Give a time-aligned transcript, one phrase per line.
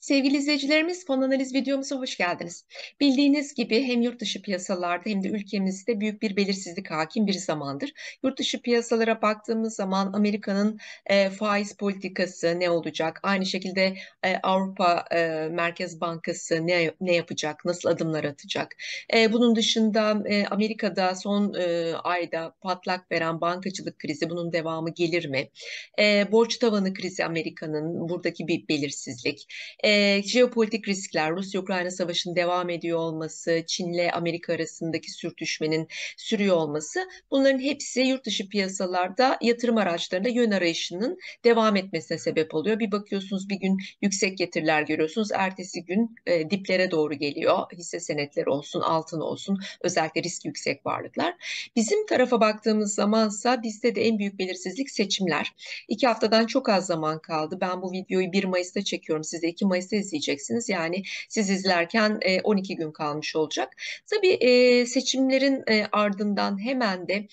[0.00, 2.64] Sevgili izleyicilerimiz, fon analiz videomuza hoş geldiniz.
[3.00, 7.92] Bildiğiniz gibi hem yurt dışı piyasalarda hem de ülkemizde büyük bir belirsizlik hakim bir zamandır.
[8.22, 13.20] Yurt dışı piyasalara baktığımız zaman Amerika'nın e, faiz politikası ne olacak?
[13.22, 17.64] Aynı şekilde e, Avrupa e, Merkez Bankası ne ne yapacak?
[17.64, 18.76] Nasıl adımlar atacak?
[19.14, 25.28] E, bunun dışında e, Amerika'da son e, ayda patlak veren bankacılık krizi bunun devamı gelir
[25.28, 25.50] mi?
[25.98, 29.46] E, borç tavanı krizi Amerika'nın buradaki bir belirsizlik.
[29.84, 37.58] E, jeopolitik riskler, Rusya-Ukrayna savaşının devam ediyor olması, Çin'le Amerika arasındaki sürtüşmenin sürüyor olması bunların
[37.58, 42.78] hepsi yurt dışı piyasalarda yatırım araçlarında yön arayışının devam etmesine sebep oluyor.
[42.78, 47.58] Bir bakıyorsunuz bir gün yüksek getiriler görüyorsunuz, ertesi gün e, diplere doğru geliyor.
[47.72, 51.34] Hisse senetleri olsun, altın olsun, özellikle risk yüksek varlıklar.
[51.76, 55.52] Bizim tarafa baktığımız zamansa bizde de en büyük belirsizlik seçimler.
[55.88, 57.58] İki haftadan çok az zaman kaldı.
[57.60, 59.24] Ben bu videoyu 1 Mayıs'ta çekiyorum.
[59.24, 60.68] Size 2 Mayıs'ta izleyeceksiniz.
[60.68, 63.72] Yani siz izlerken 12 e, gün kalmış olacak.
[64.06, 67.26] Tabii e, seçimlerin e, ardından hemen de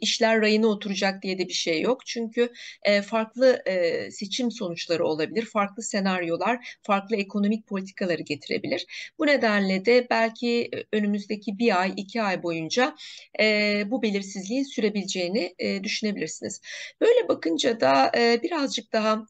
[0.00, 2.06] işler rayına oturacak diye de bir şey yok.
[2.06, 2.52] Çünkü
[3.06, 3.62] farklı
[4.10, 5.44] seçim sonuçları olabilir.
[5.44, 8.86] Farklı senaryolar, farklı ekonomik politikaları getirebilir.
[9.18, 12.96] Bu nedenle de belki önümüzdeki bir ay, iki ay boyunca
[13.86, 16.60] bu belirsizliğin sürebileceğini düşünebilirsiniz.
[17.00, 18.10] Böyle bakınca da
[18.42, 19.26] birazcık daha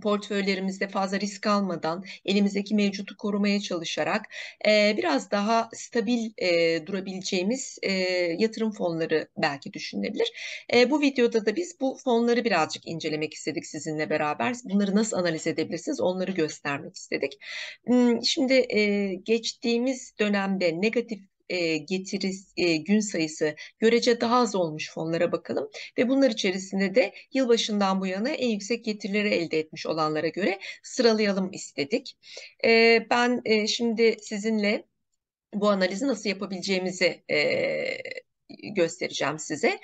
[0.00, 4.26] portföylerimizde fazla risk almadan elimizdeki mevcutu korumaya çalışarak
[4.66, 7.92] e, biraz daha stabil e, durabileceğimiz e,
[8.38, 10.32] yatırım fonları belki düşünülebilir.
[10.74, 14.56] E, bu videoda da biz bu fonları birazcık incelemek istedik sizinle beraber.
[14.64, 17.32] Bunları nasıl analiz edebilirsiniz onları göstermek istedik.
[18.24, 25.32] Şimdi e, geçtiğimiz dönemde negatif e, getiri e, gün sayısı görece daha az olmuş fonlara
[25.32, 30.58] bakalım ve bunlar içerisinde de yılbaşından bu yana en yüksek getirileri elde etmiş olanlara göre
[30.82, 32.18] sıralayalım istedik.
[33.10, 34.84] Ben şimdi sizinle
[35.54, 37.24] bu analizi nasıl yapabileceğimizi
[38.74, 39.80] göstereceğim size.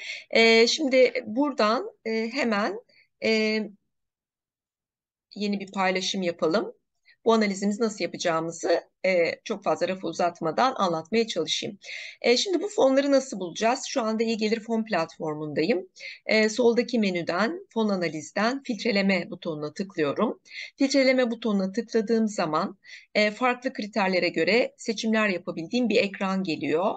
[0.66, 1.90] Şimdi buradan
[2.32, 2.80] hemen
[5.34, 6.74] yeni bir paylaşım yapalım
[7.24, 11.78] bu analizimizi nasıl yapacağımızı e, çok fazla lafı uzatmadan anlatmaya çalışayım.
[12.22, 13.84] E, şimdi bu fonları nasıl bulacağız?
[13.88, 15.88] Şu anda iyi gelir fon platformundayım.
[16.26, 20.41] E, soldaki menüden fon analizden filtreleme butonuna tıklıyorum.
[20.78, 22.78] Filtreleme butonuna tıkladığım zaman
[23.14, 26.94] e, farklı kriterlere göre seçimler yapabildiğim bir ekran geliyor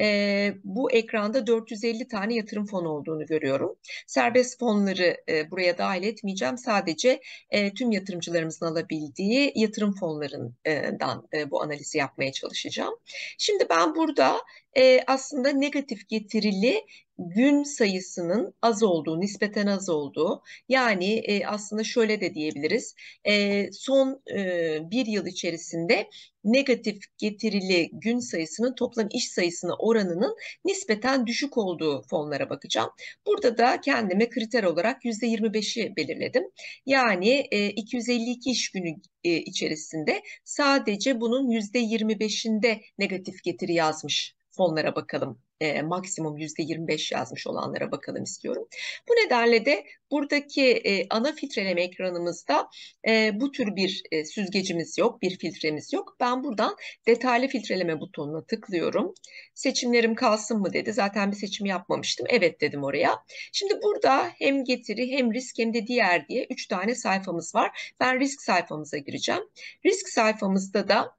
[0.00, 3.76] e, bu ekranda 450 tane yatırım fonu olduğunu görüyorum.
[4.06, 6.58] Serbest fonları e, buraya dahil etmeyeceğim.
[6.58, 12.94] Sadece e, tüm yatırımcılarımızın alabildiği yatırım fonlarından e, bu analizi yapmaya çalışacağım.
[13.38, 14.36] Şimdi ben burada
[14.76, 16.82] e, aslında negatif getirili
[17.18, 22.94] gün sayısının az olduğu, nispeten az olduğu yani e, aslında şöyle de diyebiliriz
[23.24, 26.08] e, son e, bir yıl içerisinde
[26.44, 32.90] negatif getirili gün sayısının toplam iş sayısına oranının nispeten düşük olduğu fonlara bakacağım.
[33.26, 36.44] Burada da kendime kriter olarak %25'i belirledim.
[36.86, 38.94] Yani e, 252 iş günü
[39.24, 45.38] e, içerisinde sadece bunun %25'inde negatif getiri yazmış fonlara bakalım.
[45.60, 48.68] E, maksimum %25 yazmış olanlara bakalım istiyorum.
[49.08, 52.68] Bu nedenle de buradaki e, ana filtreleme ekranımızda
[53.08, 56.16] e, bu tür bir e, süzgecimiz yok, bir filtremiz yok.
[56.20, 59.14] Ben buradan detaylı filtreleme butonuna tıklıyorum.
[59.54, 60.92] Seçimlerim kalsın mı dedi.
[60.92, 62.26] Zaten bir seçim yapmamıştım.
[62.30, 63.18] Evet dedim oraya.
[63.52, 67.94] Şimdi burada hem getiri hem risk hem de diğer diye 3 tane sayfamız var.
[68.00, 69.42] Ben risk sayfamıza gireceğim.
[69.86, 71.16] Risk sayfamızda da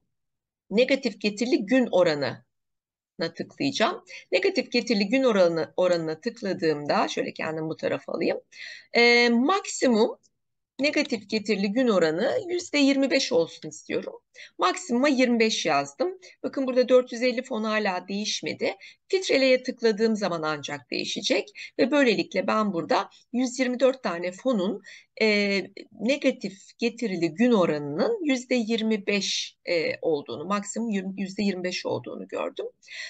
[0.70, 2.47] negatif getirili gün oranı
[3.20, 4.04] na tıklayacağım.
[4.32, 8.42] Negatif getirili gün oranı, oranına tıkladığımda şöyle kendim bu tarafa alayım.
[8.94, 10.18] E, maksimum
[10.80, 14.14] negatif getirili gün oranı %25 olsun istiyorum.
[14.58, 16.18] Maksimuma 25 yazdım.
[16.44, 18.76] Bakın burada 450 fon hala değişmedi.
[19.08, 21.50] Filtreleye tıkladığım zaman ancak değişecek
[21.80, 24.82] ve böylelikle ben burada 124 tane fonun
[25.22, 25.60] e,
[25.92, 32.66] negatif getirili gün oranının %25 e, olduğunu, maksimum %25 olduğunu gördüm.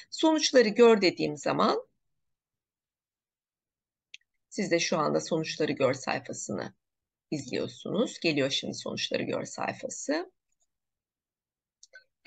[0.10, 1.88] Sonuçları gör dediğim zaman
[4.50, 6.74] siz de şu anda sonuçları gör sayfasını
[7.32, 8.20] izliyorsunuz.
[8.20, 10.32] Geliyor şimdi sonuçları gör sayfası.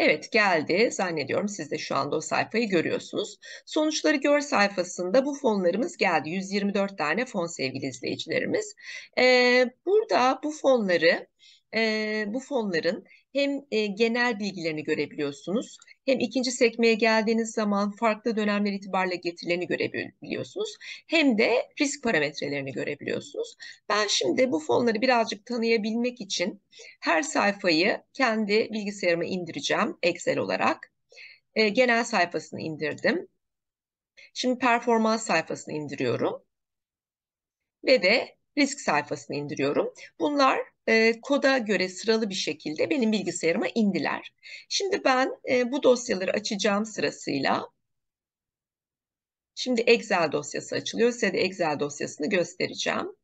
[0.01, 3.39] Evet geldi zannediyorum siz de şu anda o sayfayı görüyorsunuz.
[3.67, 6.31] Sonuçları gör sayfasında bu fonlarımız geldi.
[6.31, 8.75] 124 tane fon sevgili izleyicilerimiz.
[9.19, 11.27] Ee, burada bu fonları
[11.75, 18.73] e, bu fonların hem e, genel bilgilerini görebiliyorsunuz, hem ikinci sekmeye geldiğiniz zaman farklı dönemler
[18.73, 23.57] itibariyle getirilerini görebiliyorsunuz, hem de risk parametrelerini görebiliyorsunuz.
[23.89, 26.63] Ben şimdi bu fonları birazcık tanıyabilmek için
[27.01, 30.93] her sayfayı kendi bilgisayarıma indireceğim Excel olarak.
[31.55, 33.29] E, genel sayfasını indirdim.
[34.35, 36.43] Şimdi performans sayfasını indiriyorum.
[37.85, 39.95] Ve de risk sayfasını indiriyorum.
[40.21, 40.59] Bunlar
[40.91, 44.35] e, koda göre sıralı bir şekilde benim bilgisayarıma indiler.
[44.69, 47.69] Şimdi ben e, bu dosyaları açacağım sırasıyla.
[49.55, 51.13] Şimdi Excel dosyası açılıyor.
[51.13, 53.17] Size de Excel dosyasını göstereceğim.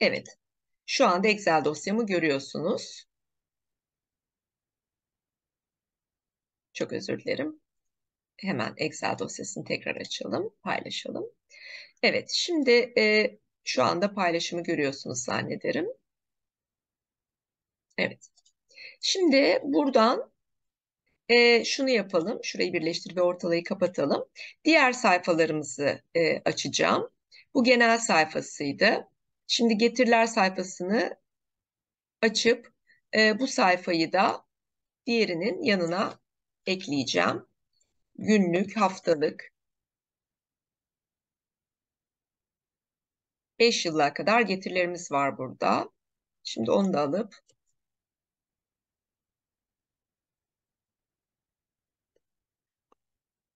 [0.00, 0.38] Evet.
[0.86, 3.04] Şu anda Excel dosyamı görüyorsunuz.
[6.72, 7.60] Çok özür dilerim.
[8.36, 11.26] Hemen Excel dosyasını tekrar açalım, paylaşalım.
[12.02, 15.86] Evet, şimdi e, şu anda paylaşımı görüyorsunuz zannederim.
[17.98, 18.28] Evet.
[19.00, 20.30] Şimdi buradan
[21.28, 22.40] e, şunu yapalım.
[22.42, 24.24] Şurayı birleştir ve ortalayı kapatalım.
[24.64, 27.10] Diğer sayfalarımızı e, açacağım.
[27.54, 29.08] Bu genel sayfasıydı.
[29.46, 31.16] Şimdi getiriler sayfasını
[32.22, 32.72] açıp
[33.16, 34.44] e, bu sayfayı da
[35.06, 36.20] diğerinin yanına
[36.66, 37.46] ekleyeceğim.
[38.18, 39.53] Günlük, haftalık,
[43.58, 45.90] 5 yıla kadar getirilerimiz var burada.
[46.44, 47.34] Şimdi onu da alıp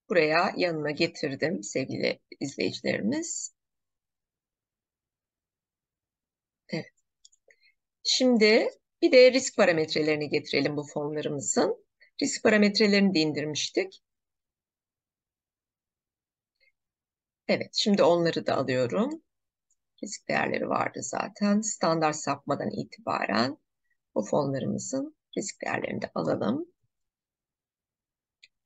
[0.08, 3.54] buraya yanına getirdim sevgili izleyicilerimiz.
[8.02, 8.68] Şimdi
[9.02, 11.86] bir de risk parametrelerini getirelim bu fonlarımızın.
[12.22, 14.02] Risk parametrelerini de indirmiştik.
[17.48, 19.22] Evet, şimdi onları da alıyorum.
[20.02, 21.60] Risk değerleri vardı zaten.
[21.60, 23.58] Standart sapmadan itibaren
[24.14, 26.66] bu fonlarımızın risk değerlerini de alalım.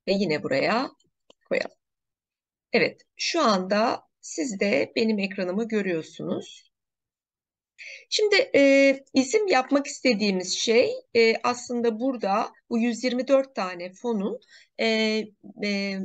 [0.08, 0.90] Ve yine buraya
[1.48, 1.76] koyalım.
[2.72, 6.72] Evet, şu anda siz de benim ekranımı görüyorsunuz.
[8.10, 14.40] Şimdi e, bizim yapmak istediğimiz şey e, aslında burada bu 124 tane fonun
[14.80, 14.86] e,
[15.64, 15.98] e,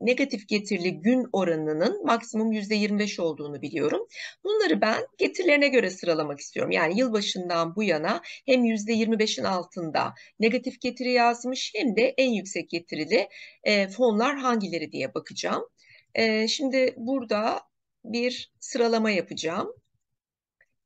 [0.00, 4.06] negatif getirili gün oranının maksimum %25 olduğunu biliyorum.
[4.44, 6.70] Bunları ben getirilerine göre sıralamak istiyorum.
[6.70, 13.28] Yani yılbaşından bu yana hem %25'in altında negatif getiri yazmış hem de en yüksek getirili
[13.64, 15.68] e, fonlar hangileri diye bakacağım.
[16.14, 17.60] E, şimdi burada
[18.04, 19.72] bir sıralama yapacağım.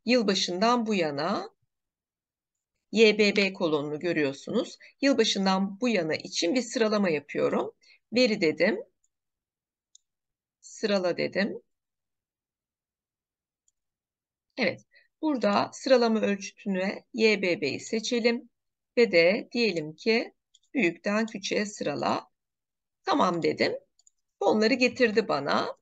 [0.04, 1.50] Yılbaşından bu yana
[2.92, 4.78] YBB kolonunu görüyorsunuz.
[5.00, 7.72] Yılbaşından bu yana için bir sıralama yapıyorum.
[8.12, 8.78] Veri dedim
[10.60, 11.62] sırala dedim.
[14.56, 14.80] Evet,
[15.22, 18.50] burada sıralama ölçütüne YBB'yi seçelim
[18.96, 20.34] ve de diyelim ki
[20.74, 22.30] büyükten küçüğe sırala.
[23.04, 23.72] Tamam dedim.
[24.38, 25.76] Fonları getirdi bana.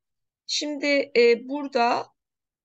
[0.47, 2.07] Şimdi e, burada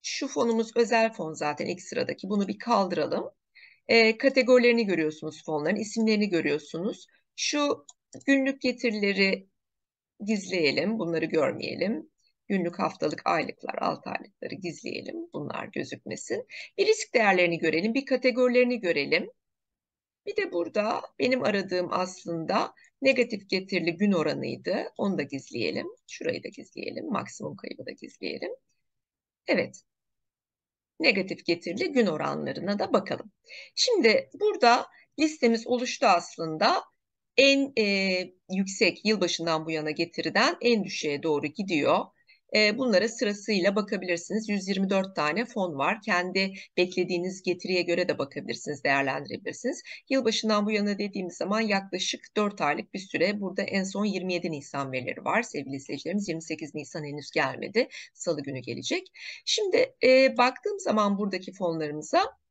[0.01, 2.29] şu fonumuz özel fon zaten ilk sıradaki.
[2.29, 3.31] Bunu bir kaldıralım.
[3.87, 7.07] E, kategorilerini görüyorsunuz fonların, isimlerini görüyorsunuz.
[7.35, 7.85] Şu
[8.25, 9.47] günlük getirileri
[10.19, 12.09] gizleyelim, bunları görmeyelim.
[12.47, 15.15] Günlük, haftalık, aylıklar, alt aylıkları gizleyelim.
[15.33, 16.47] Bunlar gözükmesin.
[16.77, 19.29] Bir risk değerlerini görelim, bir kategorilerini görelim.
[20.25, 24.93] Bir de burada benim aradığım aslında negatif getirili gün oranıydı.
[24.97, 25.87] Onu da gizleyelim.
[26.07, 27.05] Şurayı da gizleyelim.
[27.11, 28.51] Maksimum kaybı da gizleyelim.
[29.47, 29.81] Evet.
[30.99, 33.31] Negatif getirili gün oranlarına da bakalım.
[33.75, 34.87] Şimdi burada
[35.19, 36.83] listemiz oluştu aslında
[37.37, 38.17] en e,
[38.51, 42.05] yüksek yılbaşından bu yana getiriden en düşüğe doğru gidiyor.
[42.55, 44.49] E, bunlara sırasıyla bakabilirsiniz.
[44.49, 46.01] 124 tane fon var.
[46.01, 49.81] Kendi beklediğiniz getiriye göre de bakabilirsiniz, değerlendirebilirsiniz.
[50.09, 53.41] Yılbaşından bu yana dediğimiz zaman yaklaşık 4 aylık bir süre.
[53.41, 56.27] Burada en son 27 Nisan verileri var sevgili izleyicilerimiz.
[56.29, 57.87] 28 Nisan henüz gelmedi.
[58.13, 59.07] Salı günü gelecek.
[59.45, 62.42] Şimdi e, baktığım zaman buradaki fonlarımıza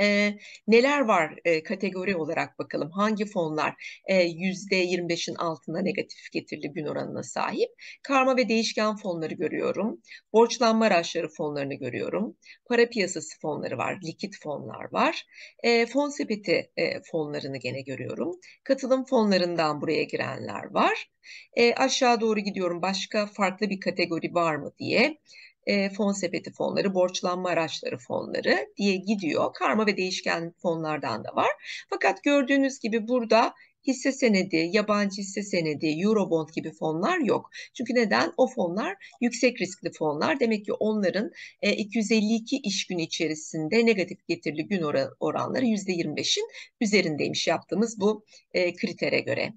[0.00, 0.38] e,
[0.68, 2.90] neler var e, kategori olarak bakalım.
[2.90, 7.70] Hangi fonlar e, %25'in altında negatif getirili gün oranına sahip?
[8.02, 10.00] Karma ve değişken fonları görüyorum.
[10.32, 12.36] Borçlanma araçları fonlarını görüyorum.
[12.68, 13.98] Para piyasası fonları var.
[14.04, 15.26] Likit fonlar var.
[15.62, 18.40] E, fon sepeti e, fonlarını gene görüyorum.
[18.64, 21.10] Katılım fonlarından buraya girenler var.
[21.56, 22.82] E, aşağı doğru gidiyorum.
[22.82, 25.18] Başka farklı bir kategori var mı diye
[25.66, 29.52] e, fon sepeti fonları, borçlanma araçları fonları diye gidiyor.
[29.54, 31.50] Karma ve değişken fonlardan da var.
[31.90, 33.54] Fakat gördüğünüz gibi burada
[33.86, 37.50] hisse senedi, yabancı hisse senedi, Eurobond gibi fonlar yok.
[37.74, 38.32] Çünkü neden?
[38.36, 40.40] O fonlar yüksek riskli fonlar.
[40.40, 41.30] Demek ki onların
[41.62, 46.48] e, 252 iş günü içerisinde negatif getirili gün oran, oranları %25'in
[46.80, 49.52] üzerindeymiş yaptığımız bu e, kritere göre.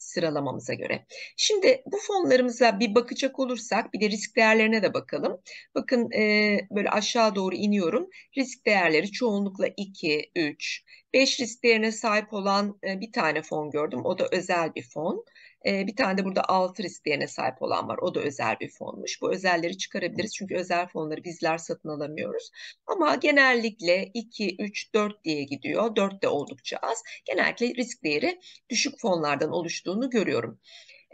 [0.00, 1.06] Sıralamamıza göre.
[1.36, 5.40] Şimdi bu fonlarımıza bir bakacak olursak bir de risk değerlerine de bakalım.
[5.74, 8.10] Bakın e, böyle aşağı doğru iniyorum.
[8.38, 10.82] Risk değerleri çoğunlukla 2, 3,
[11.14, 14.00] 5 risk değerine sahip olan e, bir tane fon gördüm.
[14.04, 15.24] O da özel bir fon.
[15.66, 17.98] E, bir tane de burada 6 risk değerine sahip olan var.
[17.98, 19.22] O da özel bir fonmuş.
[19.22, 20.34] Bu özelleri çıkarabiliriz.
[20.34, 22.50] Çünkü özel fonları bizler satın alamıyoruz.
[22.86, 25.96] Ama genellikle 2, 3, 4 diye gidiyor.
[25.96, 27.02] 4 de oldukça az.
[27.24, 28.40] Genellikle risk değeri
[28.70, 30.60] düşük fonlardan oluştuğunu görüyorum.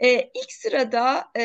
[0.03, 1.43] E, ilk sırada e,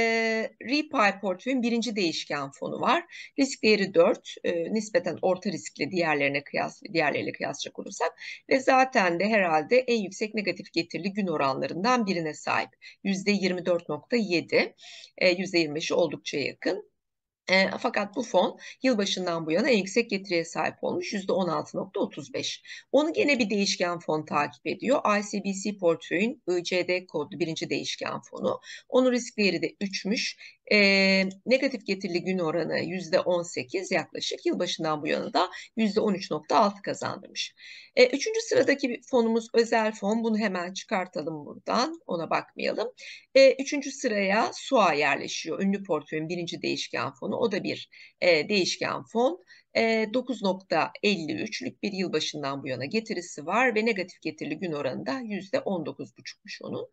[0.62, 3.04] Repay portföyün birinci değişken fonu var.
[3.38, 8.12] Risk değeri 4, e, nispeten orta riskli diğerlerine kıyas, diğerleriyle kıyaslayacak olursak
[8.49, 12.71] ve zaten de herhalde en yüksek negatif getirili gün oranlarından birine sahip.
[13.04, 14.75] %24.7,
[15.18, 16.91] e, %25'i oldukça yakın.
[17.50, 22.62] E, fakat bu fon yılbaşından bu yana en yüksek getiriye sahip olmuş %16.35.
[22.92, 25.00] Onu gene bir değişken fon takip ediyor.
[25.18, 28.61] ICBC portföyün ICD kodlu birinci değişken fonu.
[28.88, 30.37] Onun risk değeri de 3'müş.
[30.73, 30.79] E,
[31.47, 34.47] negatif getirili gün oranı %18 yaklaşık.
[34.47, 37.55] Yılbaşından bu yana da %13.6 kazandırmış.
[37.97, 40.25] E, üçüncü sıradaki fonumuz özel fon.
[40.25, 42.00] Bunu hemen çıkartalım buradan.
[42.07, 42.93] Ona bakmayalım.
[43.35, 45.61] E, üçüncü sıraya SUA yerleşiyor.
[45.62, 47.37] Ünlü portföyün birinci değişken fonu.
[47.37, 47.88] O da bir
[48.21, 49.45] e, değişken fon.
[49.75, 56.88] 9.53'lük bir yılbaşından bu yana getirisi var ve negatif getirili gün oranı da %19,5'muş onun.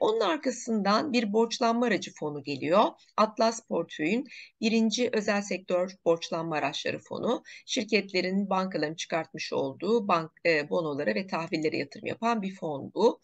[0.00, 2.84] Onun arkasından bir borçlanma aracı fonu geliyor.
[3.16, 4.26] Atlas Portföy'ün
[4.60, 7.42] birinci özel sektör borçlanma araçları fonu.
[7.66, 10.30] Şirketlerin bankaların çıkartmış olduğu bank
[10.70, 13.20] bonolara ve tahvillere yatırım yapan bir fon bu.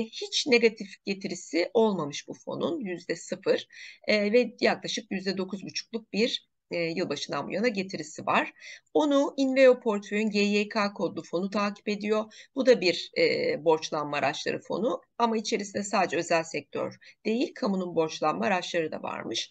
[0.00, 3.66] Hiç negatif getirisi olmamış bu fonun %0
[4.08, 8.52] ve yaklaşık %9,5'luk bir e, yılbaşından bu yana getirisi var.
[8.94, 12.24] Onu Inveo portföyün GYK kodlu fonu takip ediyor.
[12.54, 18.46] Bu da bir e, borçlanma araçları fonu ama içerisinde sadece özel sektör değil, kamunun borçlanma
[18.46, 19.50] araçları da varmış.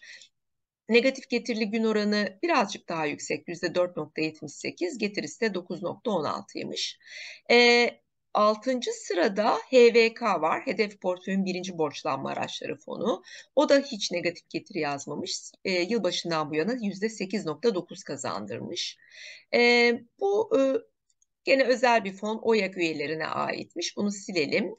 [0.88, 6.98] Negatif getirili gün oranı birazcık daha yüksek %4.78 getirisi de 9.16'ymış.
[7.50, 7.88] E,
[8.36, 10.66] Altıncı sırada HVK var.
[10.66, 13.22] Hedef portföyün birinci borçlanma araçları fonu.
[13.56, 15.38] O da hiç negatif getiri yazmamış.
[15.64, 18.98] E, yılbaşından bu yana %8.9 kazandırmış.
[19.54, 20.60] E, bu e,
[21.44, 23.96] gene özel bir fon OYAK üyelerine aitmiş.
[23.96, 24.76] Bunu silelim.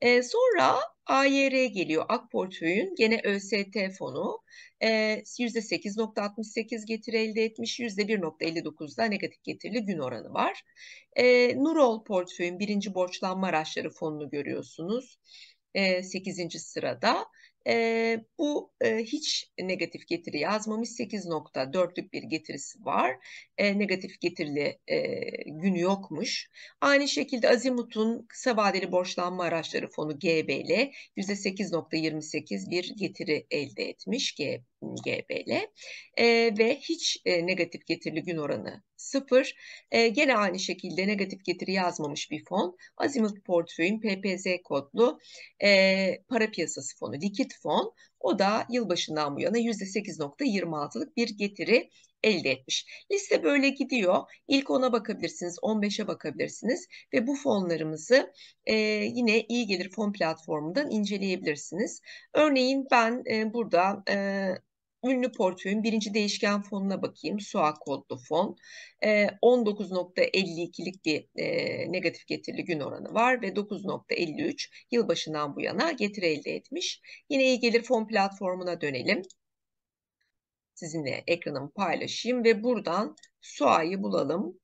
[0.00, 2.04] E, sonra AYR geliyor.
[2.08, 4.42] AK portföyün gene ÖST fonu.
[4.82, 7.80] E, %8.68 getiri elde etmiş.
[7.80, 10.62] %1.59'da negatif getirili gün oranı var.
[11.16, 15.18] E, Nurol portföyün birinci borçlanma araçları fonunu görüyorsunuz.
[15.74, 16.58] E, 8.
[16.58, 17.26] sırada.
[17.68, 20.88] E, bu e, hiç negatif getiri yazmamış.
[20.88, 23.16] 8.4'lük bir getirisi var.
[23.58, 26.50] E, negatif getirili e, günü yokmuş.
[26.80, 34.34] Aynı şekilde Azimut'un kısa vadeli borçlanma araçları fonu GBL %8.28 bir getiri elde etmiş.
[34.34, 35.50] G, GBL
[36.16, 36.24] e,
[36.58, 39.54] ve hiç e, negatif getirili gün oranı sıfır.
[39.90, 42.76] E, gene aynı şekilde negatif getiri yazmamış bir fon.
[42.96, 45.18] Azimut portföyün PPZ kodlu
[45.62, 47.94] e, para piyasası fonu, likit fon.
[48.20, 51.90] O da yılbaşından bu yana %8.26'lık bir getiri
[52.22, 52.86] elde etmiş.
[53.12, 54.16] Liste böyle gidiyor.
[54.48, 58.32] İlk 10'a bakabilirsiniz, 15'e bakabilirsiniz ve bu fonlarımızı
[58.66, 58.74] e,
[59.14, 62.00] yine iyi gelir fon platformundan inceleyebilirsiniz.
[62.34, 64.16] Örneğin ben e, burada e,
[65.04, 67.40] ünlü portföyün birinci değişken fonuna bakayım.
[67.40, 68.56] SUA kodlu fon.
[69.04, 76.26] E, 19.52'lik bir e, negatif getirili gün oranı var ve 9.53 yılbaşından bu yana getiri
[76.26, 77.00] elde etmiş.
[77.30, 79.22] Yine iyi gelir fon platformuna dönelim.
[80.74, 84.60] Sizinle ekranımı paylaşayım ve buradan SUA'yı bulalım.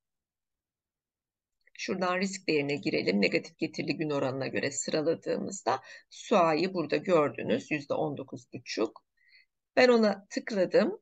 [1.78, 3.20] Şuradan risk değerine girelim.
[3.20, 5.80] Negatif getirili gün oranına göre sıraladığımızda
[6.10, 7.70] SUA'yı burada gördünüz.
[7.70, 9.07] %19,5.
[9.78, 11.00] Ben ona tıkladım.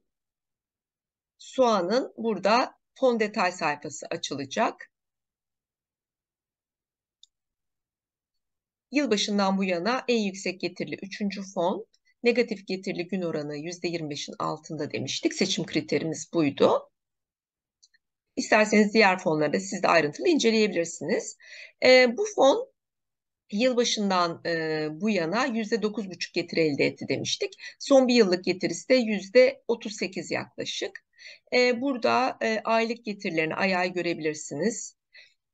[1.38, 4.90] Soğanın burada fon detay sayfası açılacak.
[8.90, 11.86] Yılbaşından bu yana en yüksek getirili üçüncü fon.
[12.22, 15.34] Negatif getirili gün oranı %25'in altında demiştik.
[15.34, 16.90] Seçim kriterimiz buydu.
[18.36, 21.36] İsterseniz diğer fonları da siz de ayrıntılı inceleyebilirsiniz.
[21.84, 22.75] E, bu fon
[23.52, 27.52] yılbaşından e, bu yana %9,5 getiri elde etti demiştik.
[27.78, 31.04] Son bir yıllık getirisi de %38 yaklaşık.
[31.52, 34.95] E, burada e, aylık getirilerini ay ay görebilirsiniz.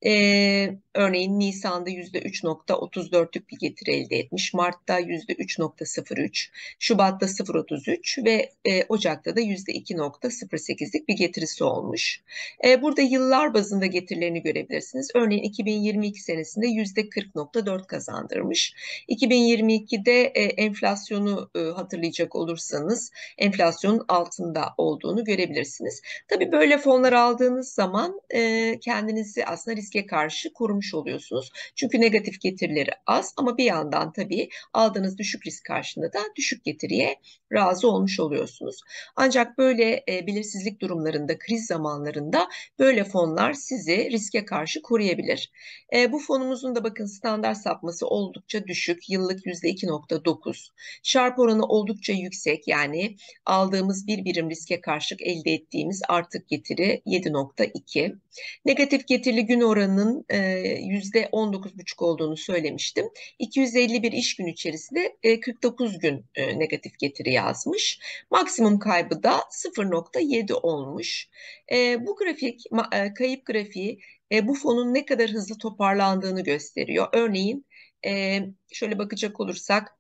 [0.06, 9.36] Ee, örneğin Nisan'da %3.34'lük bir getiri elde etmiş, Mart'ta %3.03, Şubat'ta 0.33 ve e, Ocak'ta
[9.36, 12.20] da %2.08'lik bir getirisi olmuş.
[12.64, 15.10] E, burada yıllar bazında getirilerini görebilirsiniz.
[15.14, 18.74] Örneğin 2022 senesinde %40.4 kazandırmış.
[19.08, 26.02] 2022'de e, enflasyonu e, hatırlayacak olursanız enflasyonun altında olduğunu görebilirsiniz.
[26.28, 31.50] Tabii böyle fonlar aldığınız zaman e, kendinizi aslında riske karşı korumuş oluyorsunuz.
[31.74, 37.16] Çünkü negatif getirileri az ama bir yandan tabii aldığınız düşük risk karşında da düşük getiriye
[37.52, 38.80] razı olmuş oluyorsunuz.
[39.16, 45.52] Ancak böyle e, belirsizlik durumlarında, kriz zamanlarında böyle fonlar sizi riske karşı koruyabilir.
[45.94, 50.68] E, bu fonumuzun da bakın standart sapması oldukça düşük, yıllık %2.9.
[51.02, 58.16] Şarp oranı oldukça yüksek yani aldığımız bir birim riske karşılık elde ettiğimiz artık getiri 7.2.
[58.64, 60.38] Negatif getirili gün oranının e,
[60.80, 63.06] %19,5 olduğunu söylemiştim.
[63.38, 67.98] 251 iş gün içerisinde e, 49 gün e, negatif getiri yazmış.
[68.30, 71.28] Maksimum kaybı da 0.7 olmuş.
[71.72, 72.60] E, bu grafik,
[72.92, 74.00] e, kayıp grafiği
[74.32, 77.08] e, bu fonun ne kadar hızlı toparlandığını gösteriyor.
[77.12, 77.66] Örneğin
[78.06, 78.40] e,
[78.72, 79.98] şöyle bakacak olursak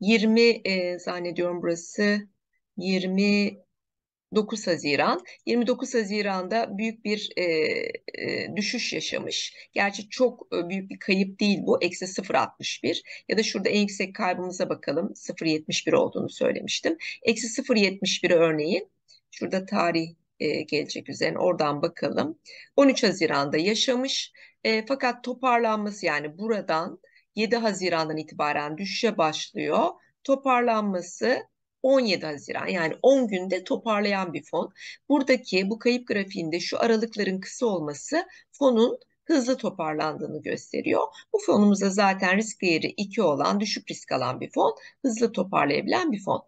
[0.00, 2.28] 20 e, zannediyorum burası
[2.76, 3.58] 20
[4.34, 5.20] 9 Haziran.
[5.46, 9.54] 29 Haziran'da büyük bir e, e, düşüş yaşamış.
[9.72, 11.82] Gerçi çok e, büyük bir kayıp değil bu.
[11.82, 15.12] Eksi 0.61 ya da şurada en yüksek kaybımıza bakalım.
[15.14, 16.96] 0.71 olduğunu söylemiştim.
[17.22, 18.88] Eksi 0.71 örneğin.
[19.30, 22.38] Şurada tarih e, gelecek üzerine oradan bakalım.
[22.76, 24.32] 13 Haziran'da yaşamış.
[24.64, 27.00] E, fakat toparlanması yani buradan
[27.34, 29.88] 7 Haziran'dan itibaren düşüşe başlıyor.
[30.24, 31.42] Toparlanması
[31.84, 34.72] 17 Haziran yani 10 günde toparlayan bir fon.
[35.08, 41.02] Buradaki bu kayıp grafiğinde şu aralıkların kısa olması fonun hızlı toparlandığını gösteriyor.
[41.32, 46.24] Bu fonumuzda zaten risk değeri 2 olan, düşük risk alan bir fon, hızlı toparlayabilen bir
[46.24, 46.42] fon.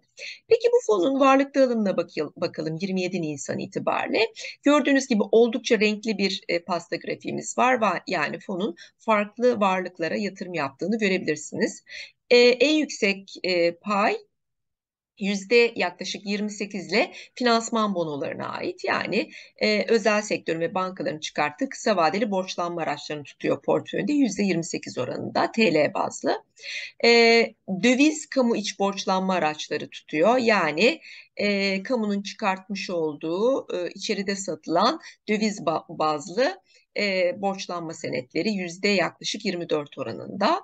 [0.48, 1.96] Peki bu fonun varlık dağılımına
[2.36, 4.32] bakalım 27 Nisan itibariyle.
[4.62, 8.02] Gördüğünüz gibi oldukça renkli bir e, pasta grafiğimiz var.
[8.06, 11.84] Yani fonun farklı varlıklara yatırım yaptığını görebilirsiniz.
[12.30, 14.16] E, en yüksek e, pay
[15.18, 21.96] yüzde yaklaşık 28 ile finansman bonolarına ait yani e, özel sektörün ve bankaların çıkarttığı kısa
[21.96, 26.42] vadeli borçlanma araçlarını tutuyor portföyünde yüzde 28 oranında TL bazlı.
[27.04, 27.08] E,
[27.82, 31.00] döviz kamu iç borçlanma araçları tutuyor yani
[31.36, 36.60] e, kamunun çıkartmış olduğu e, içeride satılan döviz bazlı
[36.98, 40.60] e, borçlanma senetleri yüzde yaklaşık 24 oranında.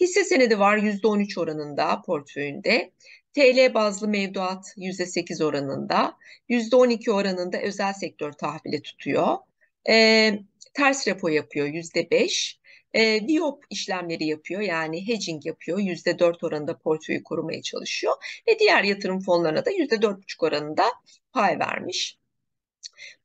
[0.00, 2.92] Hisse senedi var yüzde 13 oranında portföyünde.
[3.34, 6.16] TL bazlı mevduat %8 oranında,
[6.48, 9.36] %12 oranında özel sektör tahvili tutuyor.
[9.88, 10.32] E,
[10.74, 12.60] ters repo yapıyor %5.
[12.94, 18.14] E, VIOP işlemleri yapıyor yani hedging yapıyor %4 oranında portföyü korumaya çalışıyor
[18.48, 20.84] ve diğer yatırım fonlarına da %4,5 oranında
[21.32, 22.18] pay vermiş.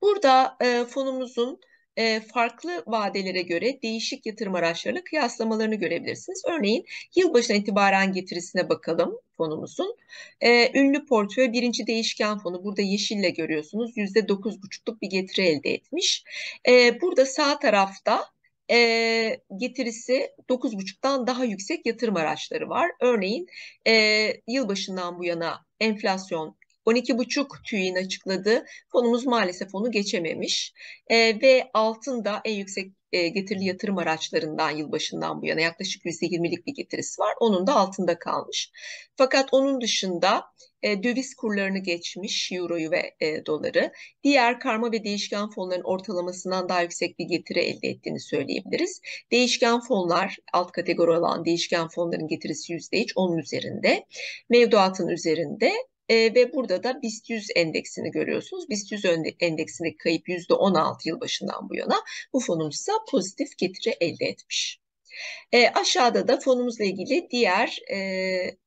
[0.01, 1.59] Burada e, fonumuzun
[1.97, 6.43] e, farklı vadelere göre değişik yatırım araçlarıyla kıyaslamalarını görebilirsiniz.
[6.47, 9.95] Örneğin yılbaşına itibaren getirisine bakalım fonumuzun.
[10.41, 16.23] E, ünlü portföy birinci değişken fonu burada yeşille görüyorsunuz %9,5'luk bir getiri elde etmiş.
[16.67, 18.25] E, burada sağ tarafta
[18.71, 22.91] e, getirisi 9,5'tan daha yüksek yatırım araçları var.
[23.01, 23.47] Örneğin
[23.88, 26.55] e, yılbaşından bu yana enflasyon
[26.86, 30.74] 12,5 TÜİ'nin açıkladığı fonumuz maalesef onu geçememiş
[31.08, 36.67] e, ve altın da en yüksek e, getirili yatırım araçlarından yılbaşından bu yana yaklaşık %20'lik
[36.67, 37.34] bir getirisi var.
[37.39, 38.71] Onun da altında kalmış.
[39.17, 40.43] Fakat onun dışında
[40.82, 43.91] e, döviz kurlarını geçmiş euroyu ve e, doları.
[44.24, 49.02] Diğer karma ve değişken fonların ortalamasından daha yüksek bir getiri elde ettiğini söyleyebiliriz.
[49.32, 54.06] Değişken fonlar alt kategori olan değişken fonların getirisi %3 onun üzerinde.
[54.50, 55.71] Mevduatın üzerinde
[56.09, 58.69] e, ve burada da BIST 100 endeksini görüyorsunuz.
[58.69, 59.05] BIST 100
[59.39, 62.01] endeksindeki kayıp %16 yılbaşından bu yana
[62.33, 64.79] bu fonumuz ise pozitif getiri elde etmiş.
[65.51, 67.97] E, aşağıda da fonumuzla ilgili diğer e,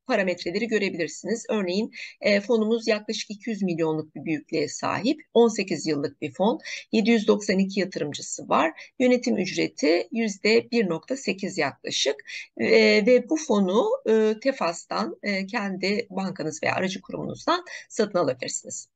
[0.08, 1.46] parametreleri görebilirsiniz.
[1.48, 5.20] Örneğin e, fonumuz yaklaşık 200 milyonluk bir büyüklüğe sahip.
[5.34, 6.60] 18 yıllık bir fon.
[6.92, 8.92] 792 yatırımcısı var.
[8.98, 12.16] Yönetim ücreti %1.8 yaklaşık.
[12.56, 18.88] E, ve bu fonu e, Tefas'tan e, kendi bankanız veya aracı kurumunuzdan satın alabilirsiniz.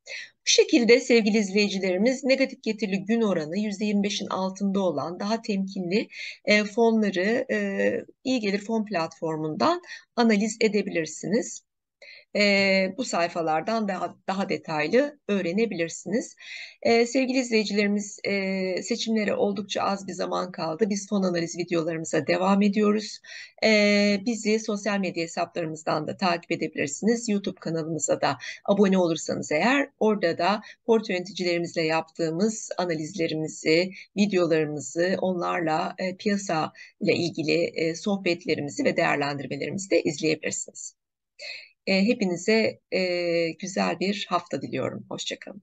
[0.46, 6.08] Bu şekilde sevgili izleyicilerimiz negatif getirili gün oranı %25'in altında olan daha temkinli
[6.44, 7.58] e, fonları e,
[8.24, 9.82] iyi gelir fon platformundan
[10.16, 11.62] analiz edebilirsiniz.
[12.36, 16.36] E, bu sayfalardan daha, daha detaylı öğrenebilirsiniz.
[16.82, 20.90] E, sevgili izleyicilerimiz e, seçimlere oldukça az bir zaman kaldı.
[20.90, 23.18] Biz fon analiz videolarımıza devam ediyoruz.
[23.64, 27.28] E, bizi sosyal medya hesaplarımızdan da takip edebilirsiniz.
[27.28, 36.16] YouTube kanalımıza da abone olursanız eğer orada da portföy yöneticilerimizle yaptığımız analizlerimizi, videolarımızı onlarla e,
[36.16, 40.94] piyasa ile ilgili e, sohbetlerimizi ve değerlendirmelerimizi de izleyebilirsiniz.
[41.86, 42.80] Hepinize
[43.60, 45.06] güzel bir hafta diliyorum.
[45.08, 45.62] Hoşçakalın.